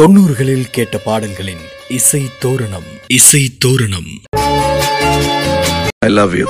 தொண்ணூறுகளில் 0.00 0.70
கேட்ட 0.70 0.98
பாடல்களின் 0.98 1.60
இசை 1.88 2.30
தோரணம். 2.38 2.86
இசை 3.06 3.56
தோரணம். 3.58 4.08
ஐ 5.98 6.08
லவ் 6.08 6.34
யூ 6.36 6.46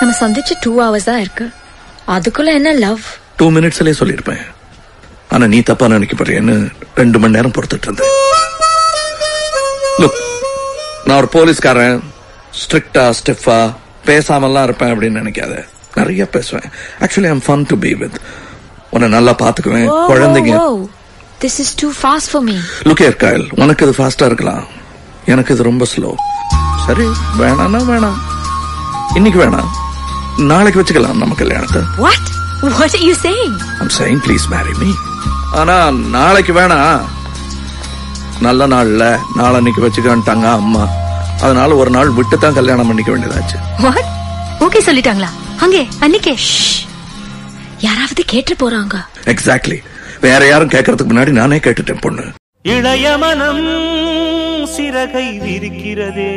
நம்ம 0.00 0.16
சந்திச்சு 0.20 0.52
டூ 0.60 0.80
ஹவர்ஸ் 0.80 1.04
தான் 1.04 1.20
இருக்கு. 1.20 1.50
அதுக்குள்ள 2.06 2.44
என்ன 2.44 2.72
லவ் 2.72 3.00
டூ 3.36 3.50
மினிட்ஸ்லயே 3.50 3.94
சொல்லியிருப்பேன். 3.98 4.40
ஆனா 5.28 5.46
நீ 5.46 5.60
தப்பா 5.60 5.86
நினைக்கப்படுறேன்னு 5.86 6.70
ரெண்டு 6.94 7.18
மணி 7.18 7.32
நேரம் 7.32 7.52
பொறுத்துட்டு 7.52 7.82
இருந்தேன். 7.82 8.10
நான் 11.04 11.16
ஒரு 11.16 11.28
போலீஸ்காரன். 11.28 12.02
ஸ்ட்ரிக்டா 12.60 13.14
ஸ்டிஃபா 13.22 13.74
பேசாமலாம் 14.04 14.62
இருப்பேன் 14.62 14.98
அப்படின்னு 14.98 15.18
நினைக்காத. 15.22 15.66
நிறைய 15.94 16.26
பேசுவேன். 16.26 16.70
Actually 17.00 17.28
I'm 17.28 17.42
fun 17.46 17.66
to 17.68 17.78
be 17.78 17.94
with 17.94 18.20
உன்னை 18.94 19.08
நல்லா 19.16 19.32
பாத்துக்குவேன் 19.42 19.88
குழந்தைங்க. 20.10 20.54
This 21.42 21.58
is 21.62 21.72
too 21.82 21.88
fast 22.00 22.30
for 22.30 22.44
me 22.48 22.56
look 22.88 23.02
here 23.08 23.18
Kayal 23.24 23.44
உனக்கு 23.62 23.86
இது 23.86 23.94
ஃபாஸ்டா 23.98 24.26
இருக்கலாம். 24.30 24.64
எனக்கு 25.32 25.54
இது 25.54 25.62
ரொம்ப 25.70 25.84
ஸ்லோ 25.92 26.10
சரி 26.86 27.06
வேணாம்னா 27.40 27.80
வேணாம். 27.92 28.18
இன்னைக்கு 29.18 29.38
வேணாம். 29.44 29.70
நாளைக்கு 30.50 30.80
வச்சுக்கலாம் 30.80 31.20
நம்ம 31.22 31.36
கல்யாணத்தை. 31.42 31.80
What 32.04 32.28
what 32.78 32.94
are 32.96 33.06
you 33.08 33.14
saying 33.26 33.56
I'm 33.80 33.92
saying 33.98 34.18
please 34.26 34.44
marry 34.54 34.74
me. 34.82 34.90
ஆனா 35.60 35.76
நாளைக்கு 36.16 36.52
வேணாம். 36.60 37.06
நல்ல 38.46 38.66
நாள்ல 38.74 39.04
நாளன்னைக்கு 39.40 39.84
வச்சுக்கான்ட்டாங்க 39.86 40.46
அம்மா. 40.60 40.84
அதனால 41.44 41.76
ஒரு 41.82 41.90
நாள் 41.96 42.16
விட்டு 42.18 42.36
தான் 42.38 42.56
கல்யாணம் 42.58 42.88
பண்ணிக்க 42.90 43.10
வேண்டியதாச்சு. 43.12 43.58
ஓகே 44.66 44.80
சொல்லிட்டாங்களா? 44.88 45.30
அங்கே 45.64 45.82
அன்னிக்கே. 46.04 46.34
யாராவது 47.80 48.24
கேட்டு 48.26 48.54
போறாங்க. 48.54 48.94
எக்ஸாக்ட்லி 49.24 49.78
வேற 50.20 50.46
யாரும் 50.46 50.68
கேட்கறதுக்கு 50.68 51.10
முன்னாடி 51.10 51.30
நானே 51.30 51.56
கேட்டுட்டேன் 51.56 52.00
பொண்ணு. 52.00 52.22
இளைய 52.62 53.18
மனம் 53.18 54.66
சிறகை 54.66 55.40
விரிக்கிறதே. 55.40 56.32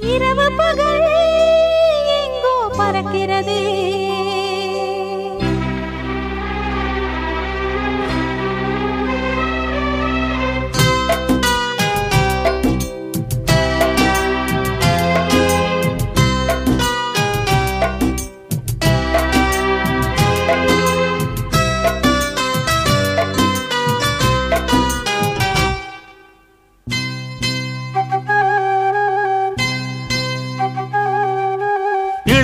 இரவு 0.00 0.52
பகல் 0.52 1.08
எங்கோ 2.22 2.74
பறக்கிறதே. 2.78 4.05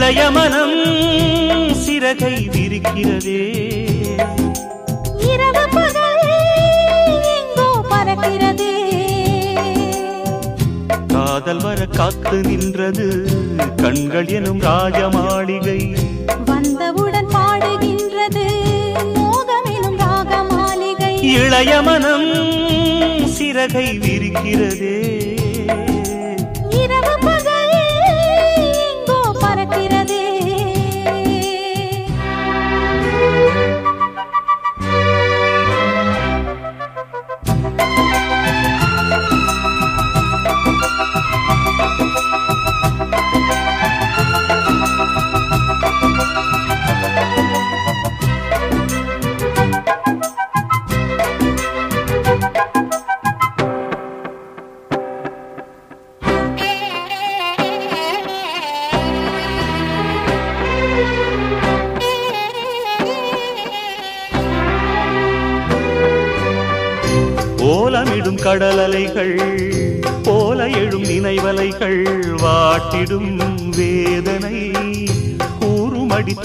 இளைய 0.02 0.30
மனம் 0.30 1.74
சிறகை 1.74 2.48
விரிக்கிறதே. 2.52 3.42
இரவு 5.18 5.68
பகல் 5.70 6.22
எங்கோ 7.22 7.84
பறக்கிறதே. 7.90 8.74
காதல் 11.06 11.62
வர 11.62 11.86
காத்து 11.86 12.40
நின்றது 12.40 13.26
கண்கள் 13.76 14.26
எனும் 14.26 14.60
ராஜ 14.60 15.08
மாளிகை. 15.08 15.94
வந்தவுடன் 16.46 17.26
பாடுகின்றது 17.26 18.46
மோகமெனும் 19.14 19.96
ராக 19.96 20.42
மாளிகை. 20.42 21.20
இளைய 21.20 21.82
மனம் 21.82 22.30
சிறகை 23.28 23.98
விரிக்கிறதே. 23.98 25.21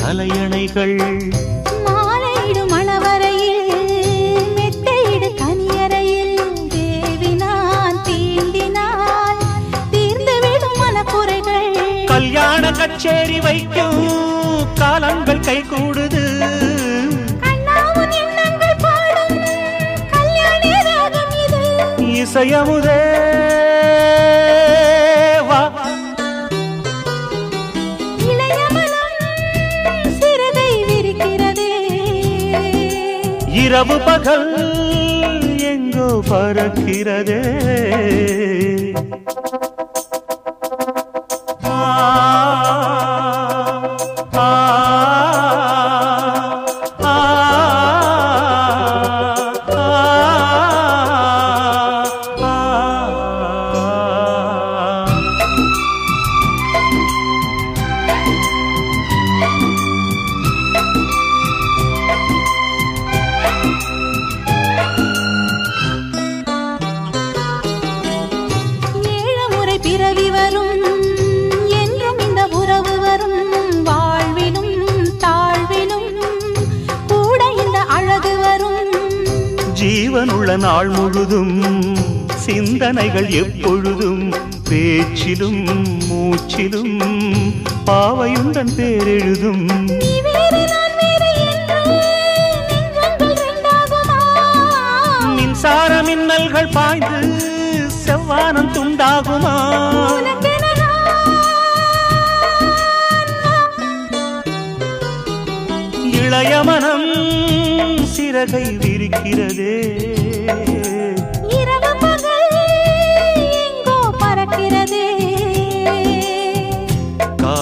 தலையணைகள். 0.07 1.00
மாலையிடும் 1.85 2.69
மணவரையில் 2.69 3.63
மெத்தையிடு 4.57 5.29
கனியறையில் 5.41 6.38
தேவினான் 6.73 7.97
தீண்டினான் 8.07 9.41
தீர்ந்துவிடும் 9.91 10.78
மனக்குறைகள் 10.81 11.73
கல்யாண 12.06 12.72
கச்சேரி 12.72 13.40
வைக்கும் 13.40 14.01
காலங்கள் 14.75 15.46
கை 15.50 15.59
கூடுது. 15.73 16.23
இசையமுதே 22.22 23.01
இரவு 33.67 33.95
பகல் 34.00 34.50
எங்கோ 35.72 36.07
பறக்கிறதே. 36.29 37.41
நாள் 80.57 80.87
முழுதும் 80.87 81.55
சிந்தனைகள் 82.35 83.29
எப்பொழுதும் 83.29 84.33
பேச்சிலும் 84.69 85.65
மூச்சிலும் 86.09 86.95
பாவையுடன் 87.85 88.71
பேரெழுதும். 88.77 89.65
மின்சார 95.35 96.01
மின்னல்கள் 96.01 96.71
பாய்ந்து 96.71 97.21
செவ்வானம் 98.05 98.71
துண்டாகுமா? 98.75 99.55
இளைய 106.11 106.63
மனம் 106.63 107.09
சிறகை 108.03 108.63
விரிக்கிறதே. 108.63 109.75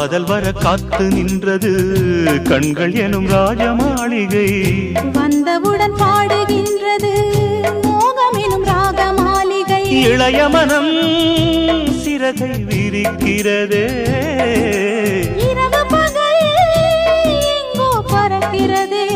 காதல் 0.05 0.25
வர 0.29 0.47
காத்து 0.63 1.05
நின்றது. 1.13 1.69
கண்கள் 2.49 2.91
எனும் 3.03 3.27
ராஜ 3.31 3.63
மாளிகை 3.79 4.49
வந்தவுடன் 5.15 5.95
பாடுகின்றது. 6.01 7.11
மோகம் 7.85 8.37
எனும் 8.43 8.65
ராக 8.69 9.05
மாளிகை 9.19 9.81
இளைய 10.01 10.41
மனம் 10.55 10.91
சிறகை 12.03 12.51
விரிக்கிறதே. 12.69 13.85
இரவு 15.47 15.81
பகல் 15.93 16.43
எங்கோ 17.53 17.89
பறக்கிறதே. 18.11 19.07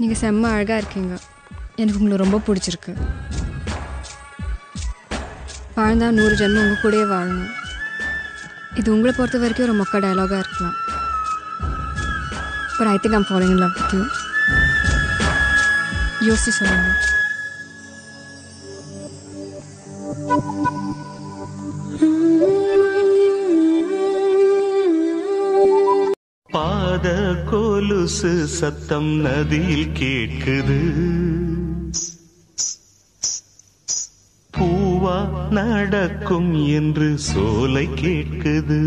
நீங்கள் 0.00 0.20
செம்ம 0.24 0.52
அழகாக 0.56 0.82
இருக்கீங்க. 0.82 1.16
எனக்கு 1.76 2.00
உங்களை 2.00 2.16
ரொம்ப 2.24 2.38
பிடிச்சிருக்கு. 2.46 2.92
வாழ்ந்தா 5.76 6.08
நூறு 6.18 6.34
ஜென்மம் 6.40 6.64
உங்கள் 6.64 6.82
கூடயே 6.82 7.04
வாழணும். 7.12 7.48
இது 8.74 8.92
உங்களை 8.92 9.16
பொறுத்த 9.16 9.38
வரைக்கும் 9.38 9.68
ஒரு 9.68 9.74
மொக்க 9.78 9.94
டயலாகாக 10.04 10.38
இருக்கலாம். 10.44 10.76
But 12.78 12.86
I 12.86 12.98
think 13.02 13.16
I'm 13.18 13.28
following 13.28 13.58
love 13.62 13.76
with 13.76 13.92
you 13.92 14.02
யோசிச்சு 16.28 16.52
சொல்லுங்க. 16.58 16.88
பாத 26.52 27.06
கொலுசு 27.50 28.46
சத்தம் 28.46 29.10
நதியில் 29.26 29.92
கேட்குது. 30.00 30.80
நடக்கும் 35.50 36.66
என்று 36.66 37.18
சோலை 37.18 37.88
கேட்குது. 37.88 38.80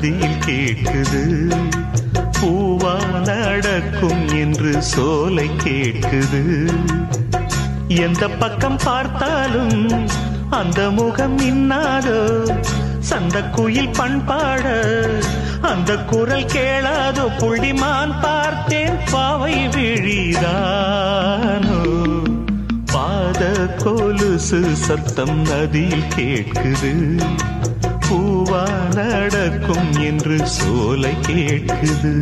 சத்தம் 0.00 0.36
கேட்குது. 0.46 1.22
பூவா 2.40 3.20
நடக்கும் 3.24 4.28
என்று 4.28 4.82
சோலை 4.82 5.50
கேட்குது. 5.64 6.72
எந்த 7.88 8.28
பக்கம் 8.28 8.78
பார்த்தாலும் 8.84 10.08
அந்த 10.50 10.90
முகம் 10.90 11.38
இன்னாதோ 11.38 12.50
சந்த 12.98 13.42
குயில் 13.42 13.88
பண்பாட 13.88 14.64
அந்த 15.60 15.96
குரல் 15.96 16.44
கேளாதோ 16.44 17.26
புள்ளிமான் 17.38 18.14
பார்த்தேன் 18.20 18.98
பாவை 19.10 19.66
விழிதானோ. 19.66 20.60
பாத 22.92 23.50
கொலுசு 23.84 24.62
சத்தம் 24.72 25.42
நதியில் 25.42 26.12
கேட்குது. 26.16 27.22
நடக்கும் 28.94 29.92
என்று 29.92 30.46
சோலை 30.46 31.14
கேட்குது. 31.28 32.14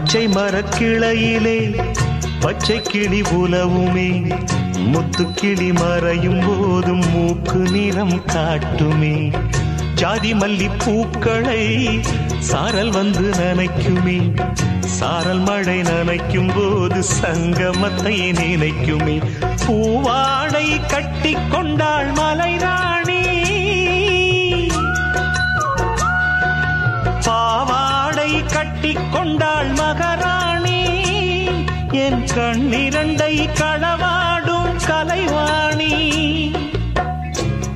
பச்சை 0.00 0.28
மரக்கிளையிலே 0.28 1.84
பச்சை 2.40 2.80
கிளி 2.82 3.22
உலவுமே. 3.22 4.38
முத்துக்கிளி 4.76 5.74
மறையும் 5.74 6.40
போதும் 6.46 7.10
மூக்கு 7.10 7.58
நிறம் 7.58 8.22
காட்டுமே. 8.26 9.34
ஜாதி 9.94 10.32
மல்லி 10.32 10.70
பூக்களை 10.84 12.00
சாரல் 12.38 12.90
வந்து 12.90 13.20
நனைக்குமே. 13.20 14.48
சாரல் 14.86 15.40
மழை 15.40 15.80
நனைக்கும் 15.80 16.50
போது 16.54 17.04
சங்கமத்தை 17.22 18.32
நினைக்குமே. 18.32 19.22
பூவாடை 19.66 20.86
கட்டி 20.86 21.36
கொண்டாள் 21.50 22.10
மலைதான் 22.10 22.79
கட்டி 28.80 28.98
கொண்டாள் 29.12 29.70
மகாராணி. 29.70 30.82
என் 31.92 32.22
கண்ணிரண்டை 32.34 33.34
களவாடும் 33.58 34.76
கலைவாணி. 34.88 35.96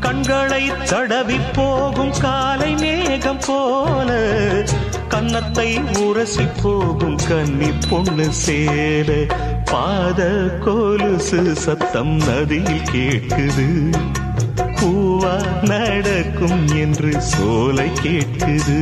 கண்களை 0.00 0.70
தடவி 0.88 1.38
போகும் 1.52 2.14
காலை 2.20 2.72
மேகம் 2.74 3.42
போல 3.46 4.16
கன்னத்தை 5.08 5.68
உரசி 5.98 6.46
போகும் 6.62 7.18
கன்னி 7.28 7.70
பொண்ணு 7.90 8.32
சேர 8.32 9.10
பாத 9.64 10.22
கொலுசு 10.64 11.42
சத்தம் 11.56 12.14
நதியில் 12.16 12.88
கேட்குது. 12.92 13.68
பூவா 14.80 15.36
நடக்கும் 15.68 16.66
என்று 16.68 17.12
சோலை 17.20 17.90
கேட்குது. 18.02 18.80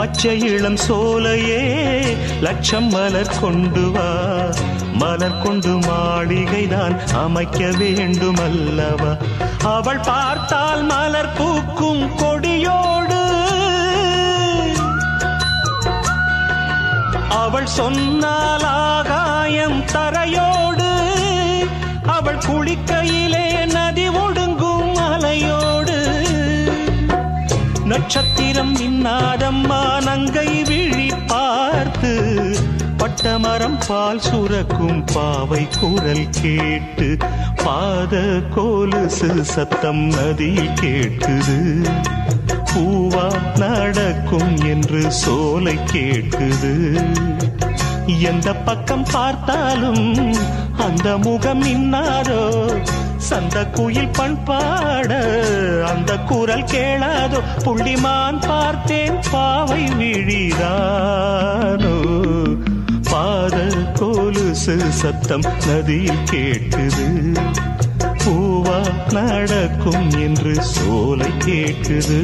பச்சை 0.00 0.40
இளம் 0.40 0.76
சோலையே 0.88 1.62
லட்சம் 2.40 2.88
மலர் 2.88 3.38
கொண்டு 3.40 3.90
வா. 3.90 4.34
மலர் 4.92 5.38
கொண்டு 5.42 5.68
மாளிகைதான் 5.68 7.12
அமைக்க 7.12 7.70
வேண்டும் 7.78 8.36
அல்லவா 8.36 9.16
அவள் 9.64 9.98
பார்த்தால் 9.98 10.82
மலர் 10.82 11.32
பூக்கும் 11.32 12.16
கொடியோடு. 12.16 13.20
அவள் 17.28 17.66
சொன்னால் 17.66 18.62
ஆகாயம் 18.62 19.84
தரையோடு. 19.92 20.90
அவள் 22.06 22.38
குளிக்கையிலே 22.38 23.49
நட்சத்திரம் 28.12 28.72
இன்னாதம்மா 28.76 30.04
நங்கை 30.04 30.62
விழி 30.62 31.06
பார்த்து. 31.26 32.10
பட்டமரம் 32.96 33.76
பால் 33.88 34.20
சுரக்கும் 34.20 35.04
பாவை 35.14 35.68
குரல் 35.80 36.26
கேட்டு. 36.30 37.08
பாத 37.64 38.22
கோலுசு 38.56 39.28
சத்தம் 39.52 40.02
நதி 40.08 40.50
கேட்குது 40.80 41.56
பூவா 42.70 43.28
நடக்கும் 43.58 44.56
என்று 44.64 45.02
சோலை 45.12 45.76
கேட்குது 45.92 46.74
எந்த 48.30 48.54
பக்கம் 48.66 49.06
பார்த்தாலும் 49.12 50.06
அந்த 50.78 51.18
முகம் 51.18 51.62
இன்னாரோ 51.62 52.39
சந்த 53.30 53.58
குயில் 53.68 54.14
பண்பாட 54.18 55.10
அந்த 55.84 56.10
குரல் 56.28 56.64
கேளாதோ 56.64 57.40
புள்ளிமான் 57.64 58.40
பார்த்தேன் 58.46 59.18
பாவை 59.32 59.82
விழிதானோ? 59.98 61.94
பாத 63.10 63.56
கொலுசு 63.92 64.76
சத்தம் 64.92 65.46
நதியில் 65.66 66.26
கேட்குது 66.32 67.06
பூவா 68.24 68.78
நடக்கும் 69.12 70.10
என்று 70.20 70.54
சோலை 70.70 71.30
கேட்குது 71.46 72.18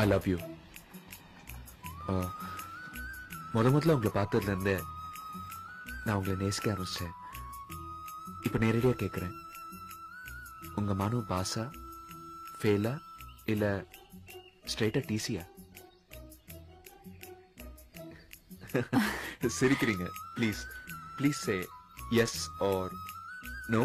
ஐ 0.00 0.06
லவ் 0.06 0.26
யூ 0.28 0.38
முத 3.54 3.66
முதல்ல 3.68 3.94
உங்களை 3.94 4.12
பார்த்ததுலேருந்து 4.14 4.74
நான் 6.04 6.16
உங்களை 6.16 6.36
நேசிக்க 6.36 6.72
ஆரம்பிச்சிட்டேன் 6.72 7.16
இப்போ 8.42 8.58
நேரடியாக 8.58 8.98
கேட்குறேன் 8.98 9.34
உங்கள் 10.74 10.96
மனு 10.96 11.18
பாஸா 11.30 11.64
ஃபெயிலா 12.60 12.94
இல்லை 13.46 13.72
ஸ்ட்ரைட்டாக 14.64 15.04
டிசியா? 15.06 15.44
சிரிக்கிறீங்க. 19.58 20.04
Please 20.34 20.60
please 21.16 21.40
say 21.46 21.56
yes 22.16 22.38
or 22.66 22.92
no 23.68 23.80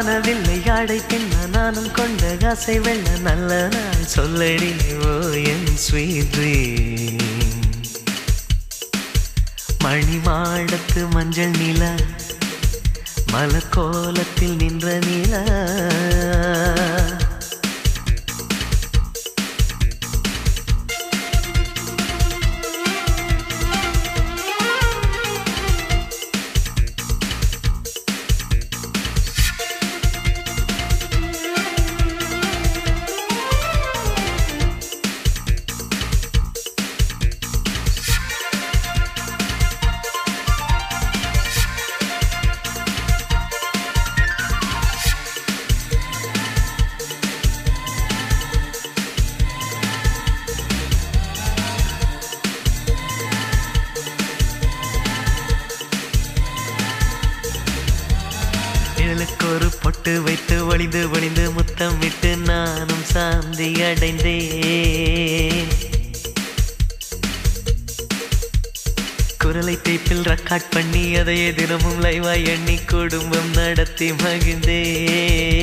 காணவில்லை 0.00 0.56
அடைப்பின் 0.66 1.24
நானும் 1.50 1.88
கொண்ட 1.92 2.22
ஆசை 2.48 2.74
வெள்ள 2.78 3.08
நல்ல 3.18 3.68
நாள் 3.68 4.04
சொல்லடி 4.14 4.68
ஓ 5.06 5.14
என் 5.44 5.66
ஸ்வீட் 5.76 6.38
மணிமாடத்து 9.84 11.02
மஞ்சள் 11.10 11.56
நில 11.58 11.82
மலக்கோலத்தில் 13.32 14.56
நின்ற 14.56 14.98
நிலா. 14.98 15.42
போட்டு 60.08 60.22
வைத்து 60.22 60.56
ஒளிந்து 60.66 61.00
ஒளிந்து 61.10 61.50
முத்தம் 61.50 61.98
விட்டு 61.98 62.30
நானும் 62.36 63.02
சாந்தி 63.04 63.68
அடைந்தேன். 63.82 65.68
குரலை 69.38 69.76
டேப்பில் 69.84 70.24
ரெக்கார்ட் 70.32 70.70
பண்ணி 70.70 71.04
அதையே 71.16 71.52
தினமும் 71.52 72.00
லைவாய் 72.04 72.46
எண்ணி 72.46 72.78
குடும்பம் 72.86 73.52
நடத்தி 73.54 74.10
மகிழ்ந்தேன். 74.24 75.57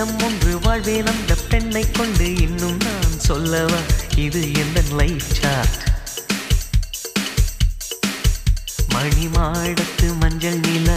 வட்டம் 0.00 0.26
ஒன்று 0.26 0.58
வாழ்வேன் 0.58 1.06
அந்த 1.06 1.34
பெண்ணை 1.48 1.82
கொண்டு 1.90 2.26
இன்னும் 2.36 2.76
நான் 2.76 3.16
சொல்லவா? 3.18 3.80
இது 4.16 4.40
எந்த 4.52 4.80
லைஃப் 4.96 5.26
சார்ட் 5.32 5.82
மணி 8.92 9.26
மாடத்து 9.26 10.06
மஞ்சள் 10.18 10.58
நில 10.60 10.88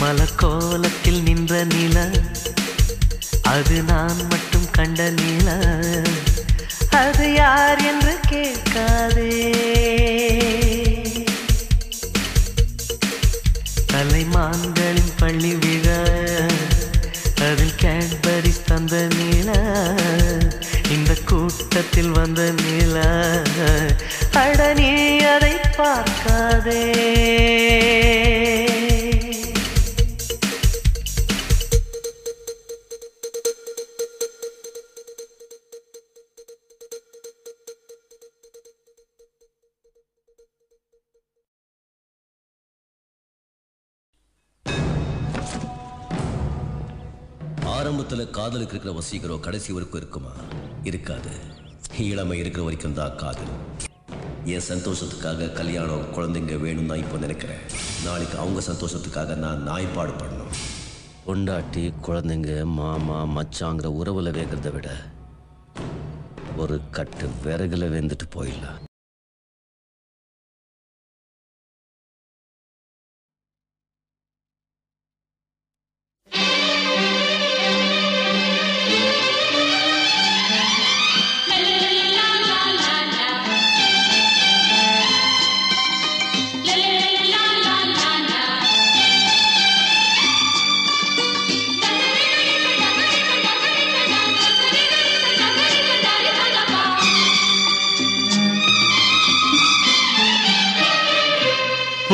மலக்கோலத்தில் 0.00 1.20
நின்ற 1.22 1.64
நில 1.64 1.96
அது 3.42 3.82
நான் 3.82 4.22
மட்டும் 4.26 4.70
கண்ட 4.70 5.10
நில. 5.10 5.48
அது 6.90 7.34
யார் 7.34 7.82
என்று 7.84 8.14
கேட்காதே. 8.28 9.32
தலைமான் 13.86 14.66
கூட்டத்தில் 21.88 22.10
வந்த 22.10 22.52
நில. 22.52 22.96
அட 24.32 24.74
நீ 24.74 25.18
அதை 25.18 25.54
பார்க்காதே. 25.76 26.82
ஆரம்பத்துல 47.60 48.30
காதலுக்கு 48.30 48.74
இருக்கிற 48.74 48.92
வசீகரம் 48.94 49.40
கடைசி 49.40 49.72
வரைக்கும் 49.72 50.00
இருக்குமா? 50.00 50.32
இருக்காது. 50.82 51.56
இளமை 52.06 52.38
இருக்கிற 52.38 52.64
வரைக்கும் 52.66 52.96
தான் 53.00 53.16
காதல். 53.22 53.52
என் 54.54 54.66
சந்தோஷத்துக்காக 54.70 55.52
கல்யாணம் 55.58 56.08
குழந்தைங்க 56.16 56.56
வேணும்னா 56.64 56.94
தான் 56.94 57.02
இப்போ 57.04 57.16
நினைக்கிறேன். 57.24 57.62
நாளைக்கு 58.06 58.36
அவங்க 58.42 58.60
சந்தோஷத்துக்காக 58.70 59.36
நான் 59.44 59.64
நாய்ப்பாடு 59.68 60.14
பண்ணணும். 60.20 60.52
பொண்டாட்டி 61.26 61.84
குழந்தைங்க 62.06 62.52
மாமா 62.80 63.18
மச்சாங்கிற 63.36 63.88
உறவுல 64.00 64.30
வேகிறத 64.38 64.70
விட 64.76 64.90
ஒரு 66.62 66.76
கட்டு 66.90 67.26
விறகுல 67.44 67.88
வெந்துட்டு 67.94 68.26
போயிடலாம். 68.36 68.78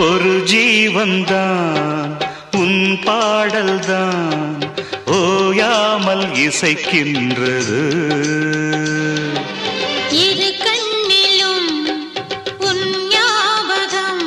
ஒரு 0.04 0.32
ஜீவன்தான் 0.50 2.12
உன் 2.60 2.80
பாடல்தான் 3.06 4.52
ஓயாமல் 5.16 6.24
இசைக்கின்றது. 6.46 7.82
இரு 10.24 10.50
கண்ணிலும் 10.64 11.70
உன் 12.68 12.84
ஞாபகம் 13.08 14.24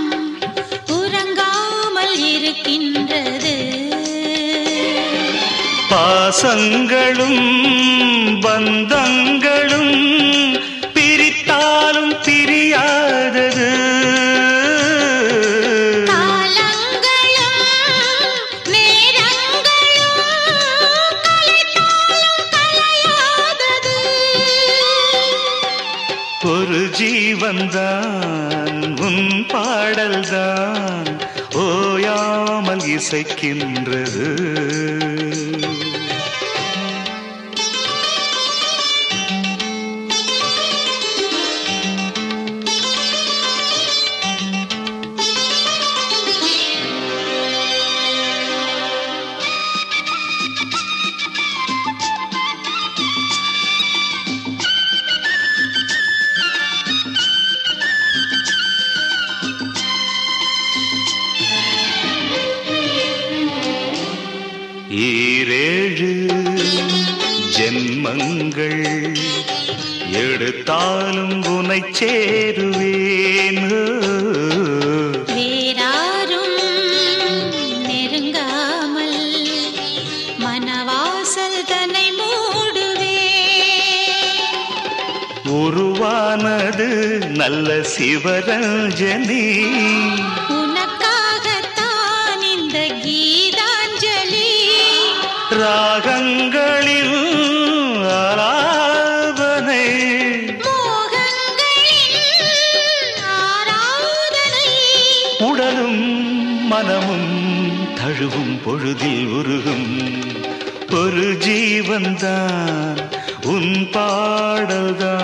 உறங்காமல் 0.99 2.17
இருக்கின்றது. 2.33 3.55
பாசங்களும் 5.89 7.43
பந்தங்களும் 8.45 9.95
ஒரு 26.47 26.89
ஜீவன்தான் 26.97 28.81
உன் 29.01 29.45
பாடல்தான் 29.47 31.09
ஓயாமல் 31.53 32.85
இசைக்கின்றது. 32.97 34.29
நல்ல 87.49 87.73
சிவரஞ்சனி. 87.97 89.67
உனக்காகத்தான் 90.49 92.41
இந்த 92.41 92.79
கீதாஞ்சலி. 92.79 94.49
ராகங்களில் 95.49 97.15
ஆராதனை. 98.11 99.85
உடலும் 105.39 106.67
மனமும் 106.67 107.95
தழுவும் 107.95 108.61
பொழுதில் 108.63 109.27
உருகும். 109.27 110.11
ஒரு 110.91 111.37
ஜீவன்தான் 111.39 113.11
உன் 113.43 113.89
பாடல்தான். 113.91 115.16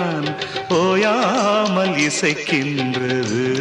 இசைக்கின்றது 2.16 3.53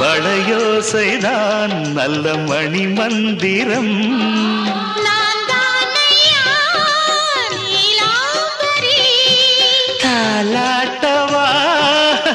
வளையோசைதான் 0.00 1.88
நல்ல 1.92 2.34
மணி 2.34 2.86
மந்திரம் 2.86 4.22
தாலாட்டவா 10.02 11.46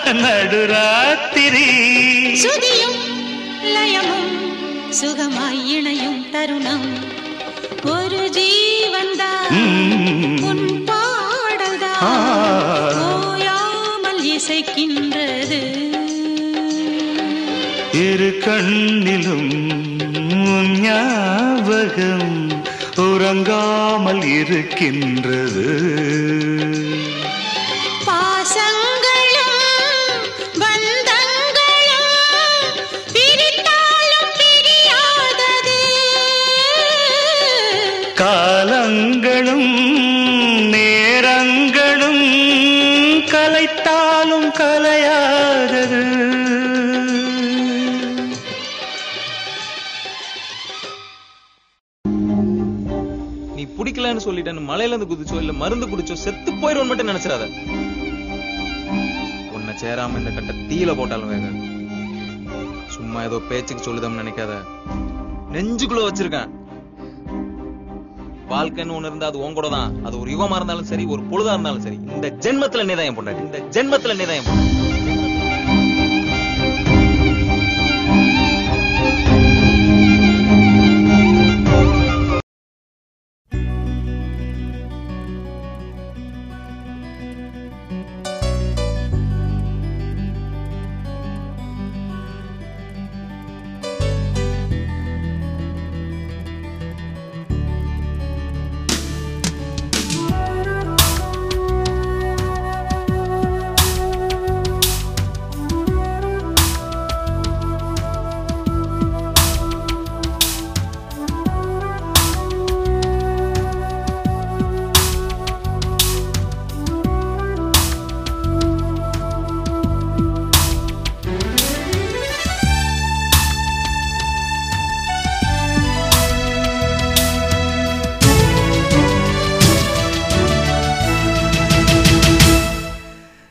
நடுராத்திரி. 0.06 1.68
சுதியும் 2.34 2.98
லயமும் 3.64 4.52
சுகமாய் 5.02 5.66
இணையும் 5.66 6.30
தருணம். 6.32 6.98
ஒரு 7.86 8.32
ஜீவன்தான் 8.34 9.50
ம். 9.50 10.44
உன் 10.44 10.84
பாடல்தான். 10.84 12.00
ஓயாமல் 13.02 14.24
இசைக்கின்றது. 14.24 15.69
வேறு 18.10 18.38
கண்ணிலும் 18.46 19.50
ஞாபகம் 20.82 22.32
உறங்காமல் 22.96 24.24
இருக்கின்றது. 24.24 25.68
சொல்லிட்டேன்னு 54.30 54.70
மலையில 54.72 54.94
இருந்து 54.94 55.12
குதிச்சோ 55.12 55.40
இல்ல 55.44 55.54
மருந்து 55.64 55.88
குடிச்சோ 55.92 56.18
செத்து 56.26 56.52
போயிடுவோம் 56.62 56.90
மட்டும் 56.92 57.12
நினைச்சிடாத. 57.12 57.46
உன்னை 59.56 59.74
சேராம 59.84 60.20
இந்த 60.22 60.32
கட்ட 60.38 60.54
தீல 60.70 60.94
போட்டாலும் 61.00 61.34
வேக 61.34 61.48
சும்மா 62.96 63.20
ஏதோ 63.28 63.38
பேச்சுக்கு 63.50 63.86
சொல்லுதம் 63.88 64.20
நினைக்காத. 64.22 64.54
நெஞ்சுக்குள்ள 65.54 66.02
வச்சிருக்கேன். 66.08 66.50
வாழ்க்கைன்னு 68.52 68.96
ஒண்ணு 68.98 69.10
இருந்தா 69.10 69.28
அது 69.32 69.40
உன் 69.46 69.58
கூட 69.58 69.68
தான். 69.76 69.92
அது 70.06 70.16
ஒரு 70.22 70.30
யுகமா 70.36 70.58
இருந்தாலும் 70.60 70.90
சரி 70.92 71.04
ஒரு 71.14 71.22
பொழுதா 71.32 71.54
இருந்தாலும் 71.56 71.84
சரி. 71.88 71.98
இந்த 72.16 72.30
ஜென்மத்துல 72.46 72.86
நீதான் 72.90 73.10
என் 73.10 73.18
பொண்டாட்டி. 73.20 73.46
இந்த 73.48 73.60
ஜென்மத்துல 73.76 74.16
நீதான் 74.22 74.38
என் 74.40 74.48
பொண்டாட்டி. 74.50 74.89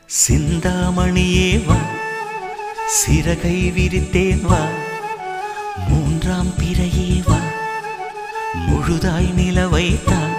சிந்தாமணியே 0.09 1.65
வா. 1.65 1.75
சிறகை 2.87 3.73
விரித்தேன் 3.75 4.41
வா. 4.41 4.59
மூன்றாம் 5.87 6.53
பிறையே 6.57 7.23
வா. 7.25 7.37
முழுதாய் 8.67 9.33
நிலவைத்தான் 9.33 10.33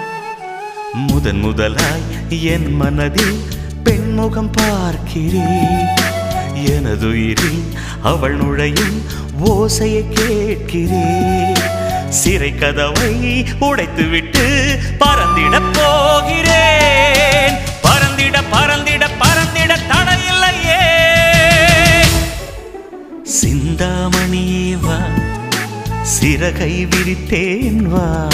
முதன் 0.93 1.39
முதலாய் 1.39 2.01
என் 2.29 2.75
மனதில் 2.75 3.43
பெண்முகம் 3.83 4.51
பார்க்கிறேன். 4.51 5.87
எனதுயிரில் 6.65 7.63
அவள் 8.03 8.35
நுழையும் 8.35 9.03
ஓசையை 9.45 10.09
கேட்கிறேன். 10.09 11.55
சிறை 12.09 12.55
கதவை 12.55 13.43
உடைத்துவிட்டு 13.59 14.77
பறந்திட 14.99 15.61
போகிறேன். 15.73 17.57
பறந்திட 17.83 18.41
பறந்திட 18.41 18.41
பறந்திட 18.51 18.90
சிந்தாமணியே 23.41 24.79
வா. 24.81 25.07
சிறகை 26.01 26.85
விரித்தேன் 26.85 27.81
வா. 27.83 28.29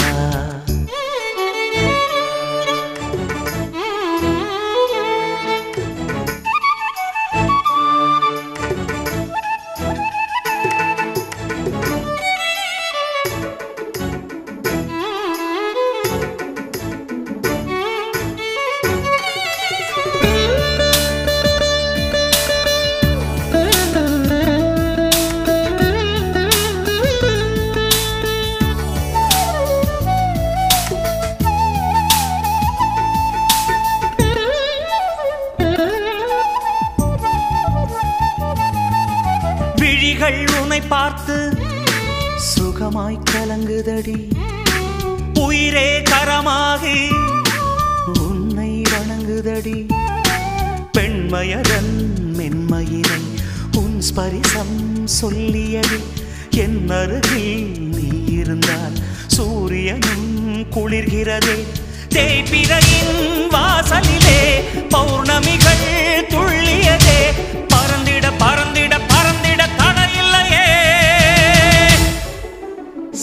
தேய்பிறையின் 62.68 63.48
வாசலிலே 63.50 64.64
பௌர்ணமிகள் 64.88 65.84
துள்ளியதே. 66.28 67.20
பறந்திட 67.68 68.30
பறந்திட 68.38 68.98
பறந்திட 69.12 69.68
தடையில்லையே. 69.78 70.66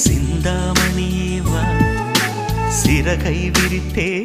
சிந்தாமணியே 0.03 1.41
வா 1.41 1.63
சிறகை 2.69 3.51
விரித்தே. 3.51 4.24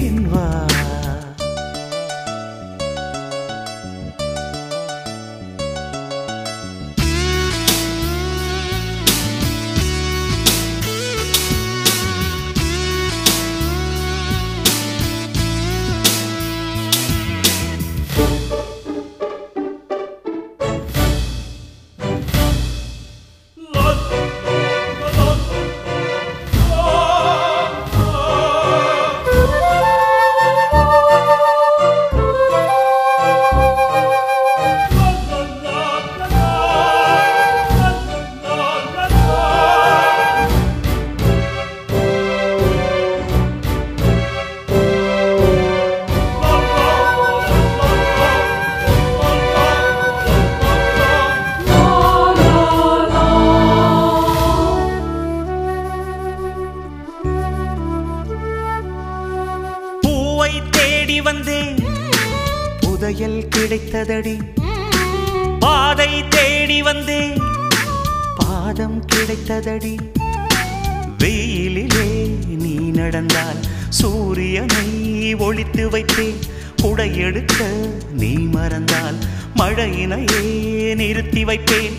மழையினையே 80.01 80.95
நிறுத்தி 81.01 81.43
வைப்பேன். 81.49 81.97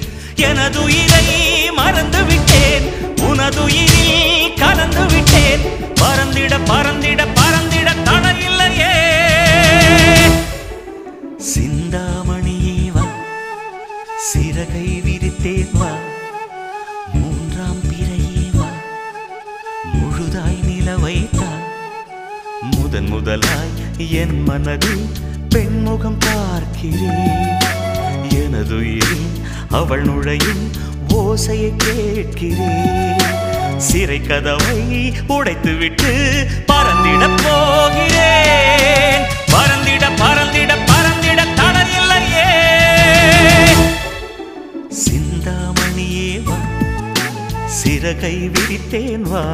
எனதுயிரை 0.48 1.26
மறந்து 1.80 2.22
விட்டேன் 2.30 2.86
உனதுயிரில் 3.28 4.56
கலந்து 4.62 5.04
விட்டேன் 5.14 5.64
பறந்திட 6.02 6.54
பறந்திட 6.70 7.22
பறந்திட 7.40 7.90
தடையில்லையே. 8.08 8.94
சிந்தாமணியே 11.52 12.78
வா 12.96 13.06
சிறகை 14.30 14.88
விரித்தேன் 15.06 15.74
வா 15.80 15.92
மூன்றாம் 17.14 17.82
பிறையே 17.90 18.46
வா 18.58 18.70
முழுதாய் 19.94 20.62
நிலவைத்தான் 20.70 21.64
முதன் 22.74 23.12
முதலாய் 23.14 23.76
என் 24.22 24.40
மனதில் 24.50 25.06
பெண்முகம் 25.54 26.22
பார்க்கிறேன். 26.26 27.50
எனதுயிரில் 28.52 29.28
அவள் 29.70 30.02
நுழையும் 30.02 30.64
ஓசையை 31.18 31.70
கேட்கிறேன். 31.84 33.22
சிறை 33.78 34.18
கதவை 34.22 34.82
உடைத்துவிட்டு 35.36 36.12
பறந்திட 36.70 37.24
போகிறேன். 37.44 39.24
பறந்திட 39.54 40.04
பறந்திட 40.22 40.72
பறந்திட 40.90 41.40
தடையில்லையே 41.60 42.50
சிந்தாமணியே 45.04 46.30
வா 46.50 46.60
சிறகை 47.80 48.36
விரித்தேன் 48.54 49.28
வா. 49.34 49.46